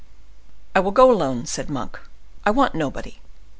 [0.73, 1.99] "I will go alone," said Monk;
[2.43, 3.19] "I want nobody.